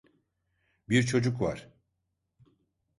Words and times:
Bir 0.89 1.03
çocuk 1.05 1.39
var. 1.41 1.69